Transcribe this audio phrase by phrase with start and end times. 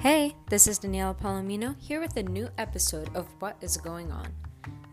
[0.00, 4.28] Hey, this is Daniela Palomino here with a new episode of What is Going On.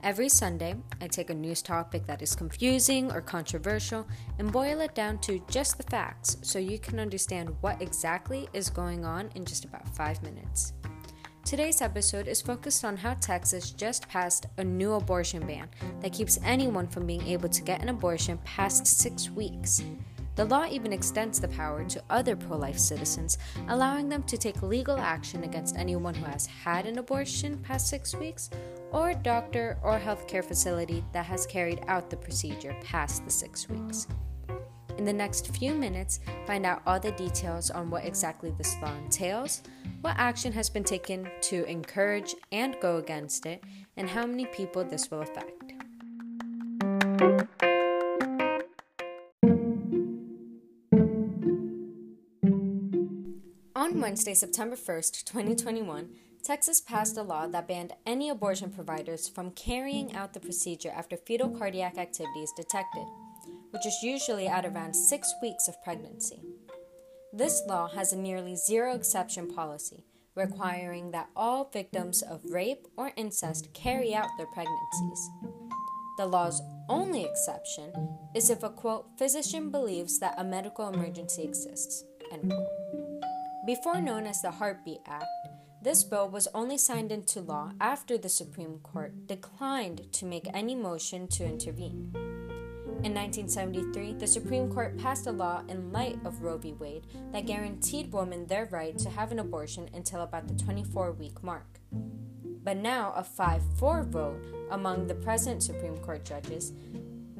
[0.01, 4.07] Every Sunday, I take a news topic that is confusing or controversial
[4.39, 8.71] and boil it down to just the facts so you can understand what exactly is
[8.71, 10.73] going on in just about five minutes.
[11.43, 15.69] Today's episode is focused on how Texas just passed a new abortion ban
[16.01, 19.83] that keeps anyone from being able to get an abortion past six weeks.
[20.35, 23.37] The law even extends the power to other pro life citizens,
[23.69, 28.13] allowing them to take legal action against anyone who has had an abortion past six
[28.13, 28.49] weeks
[28.91, 33.69] or a doctor or healthcare facility that has carried out the procedure past the six
[33.69, 34.07] weeks.
[34.97, 38.93] In the next few minutes, find out all the details on what exactly this law
[39.03, 39.61] entails,
[40.01, 43.63] what action has been taken to encourage and go against it,
[43.97, 45.73] and how many people this will affect.
[53.95, 56.09] On Wednesday, September 1st, 2021,
[56.43, 61.15] Texas passed a law that banned any abortion providers from carrying out the procedure after
[61.15, 63.05] fetal cardiac activity is detected,
[63.69, 66.41] which is usually at around six weeks of pregnancy.
[67.31, 70.03] This law has a nearly zero exception policy,
[70.35, 75.29] requiring that all victims of rape or incest carry out their pregnancies.
[76.17, 77.93] The law's only exception
[78.35, 82.03] is if a quote physician believes that a medical emergency exists.
[82.29, 83.04] End quote.
[83.65, 85.25] Before known as the Heartbeat Act,
[85.81, 90.75] this bill was only signed into law after the Supreme Court declined to make any
[90.75, 92.11] motion to intervene.
[93.03, 96.73] In 1973, the Supreme Court passed a law in light of Roe v.
[96.73, 101.43] Wade that guaranteed women their right to have an abortion until about the 24 week
[101.43, 101.79] mark.
[101.91, 106.71] But now, a 5 4 vote among the present Supreme Court judges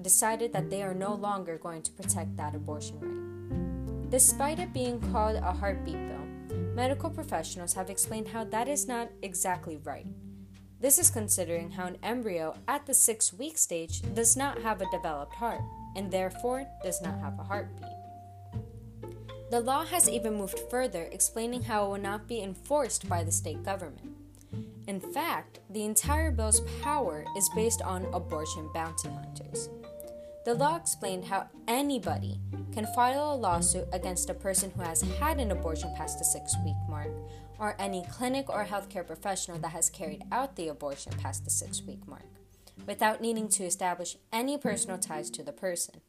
[0.02, 3.25] decided that they are no longer going to protect that abortion right.
[4.16, 9.10] Despite it being called a heartbeat bill, medical professionals have explained how that is not
[9.22, 10.08] exactly right.
[10.80, 14.90] This is considering how an embryo at the six week stage does not have a
[14.90, 15.60] developed heart
[15.98, 17.92] and therefore does not have a heartbeat.
[19.52, 23.34] The law has even moved further, explaining how it will not be enforced by the
[23.34, 24.16] state government.
[24.88, 29.68] In fact, the entire bill's power is based on abortion bounty hunters.
[30.46, 32.40] The law explained how anybody
[32.72, 36.56] can file a lawsuit against a person who has had an abortion past the six
[36.64, 37.10] week mark,
[37.58, 41.82] or any clinic or healthcare professional that has carried out the abortion past the six
[41.82, 42.28] week mark,
[42.86, 46.02] without needing to establish any personal ties to the person.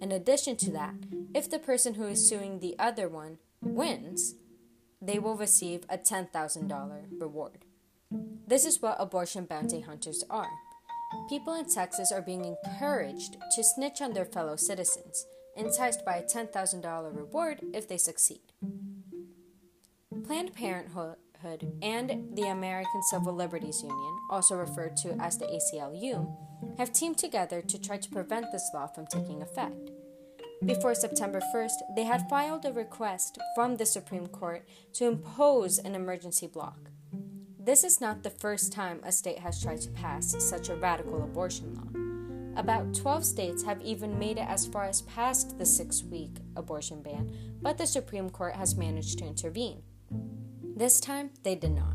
[0.00, 0.94] In addition to that,
[1.34, 4.36] if the person who is suing the other one wins,
[5.00, 7.64] they will receive a $10,000 reward.
[8.46, 10.50] This is what abortion bounty hunters are.
[11.28, 16.22] People in Texas are being encouraged to snitch on their fellow citizens, enticed by a
[16.22, 18.40] $10,000 reward if they succeed.
[20.24, 21.16] Planned Parenthood
[21.82, 26.34] and the American Civil Liberties Union, also referred to as the ACLU,
[26.78, 29.90] have teamed together to try to prevent this law from taking effect.
[30.64, 35.96] Before September 1st, they had filed a request from the Supreme Court to impose an
[35.96, 36.90] emergency block.
[37.64, 41.22] This is not the first time a state has tried to pass such a radical
[41.22, 42.60] abortion law.
[42.60, 47.02] About 12 states have even made it as far as past the six week abortion
[47.02, 47.30] ban,
[47.62, 49.80] but the Supreme Court has managed to intervene.
[50.74, 51.94] This time, they did not.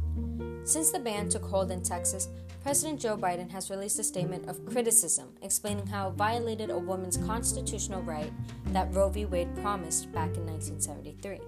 [0.64, 2.30] Since the ban took hold in Texas,
[2.64, 7.18] President Joe Biden has released a statement of criticism explaining how it violated a woman's
[7.18, 8.32] constitutional right
[8.68, 9.26] that Roe v.
[9.26, 11.42] Wade promised back in 1973.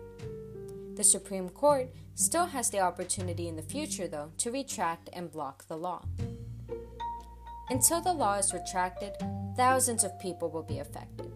[0.99, 5.65] The Supreme Court still has the opportunity in the future, though, to retract and block
[5.69, 6.03] the law.
[7.69, 9.13] Until the law is retracted,
[9.55, 11.31] thousands of people will be affected.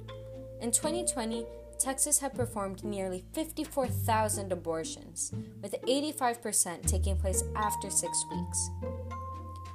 [0.59, 1.46] In 2020,
[1.79, 5.31] Texas had performed nearly 54,000 abortions,
[5.62, 8.69] with 85% taking place after six weeks.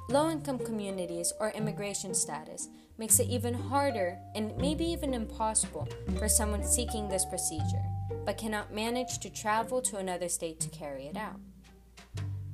[0.07, 2.69] Low income communities or immigration status
[2.99, 5.87] makes it even harder and maybe even impossible
[6.19, 7.83] for someone seeking this procedure,
[8.25, 11.39] but cannot manage to travel to another state to carry it out.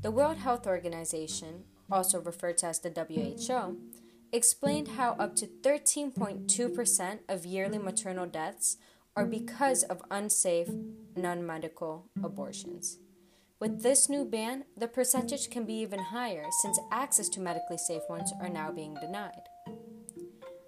[0.02, 3.78] The World Health Organization, also referred to as the WHO,
[4.32, 8.78] explained how up to 13.2% of yearly maternal deaths
[9.16, 10.70] are because of unsafe,
[11.16, 13.00] non medical abortions.
[13.60, 18.04] With this new ban, the percentage can be even higher since access to medically safe
[18.10, 19.44] ones are now being denied.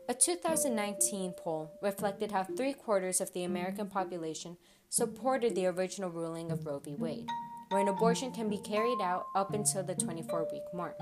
[0.10, 4.56] A 2019 poll reflected how three quarters of the American population
[4.88, 6.96] supported the original ruling of Roe v.
[6.96, 7.28] Wade,
[7.70, 10.98] where an abortion can be carried out up until the 24 week mark.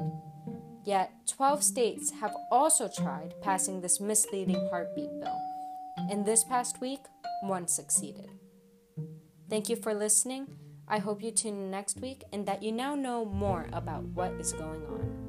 [0.83, 5.39] Yet, 12 states have also tried passing this misleading heartbeat bill.
[6.09, 7.01] And this past week,
[7.43, 8.29] one succeeded.
[9.51, 10.47] Thank you for listening.
[10.87, 14.31] I hope you tune in next week and that you now know more about what
[14.33, 15.24] is going on.